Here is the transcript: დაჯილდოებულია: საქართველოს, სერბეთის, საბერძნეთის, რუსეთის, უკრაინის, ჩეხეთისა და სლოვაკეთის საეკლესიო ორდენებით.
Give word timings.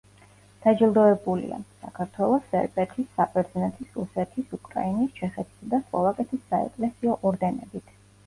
დაჯილდოებულია: 0.61 1.57
საქართველოს, 1.81 2.47
სერბეთის, 2.53 3.09
საბერძნეთის, 3.19 3.91
რუსეთის, 3.99 4.49
უკრაინის, 4.59 5.13
ჩეხეთისა 5.21 5.69
და 5.75 5.83
სლოვაკეთის 5.85 6.43
საეკლესიო 6.55 7.17
ორდენებით. 7.33 7.95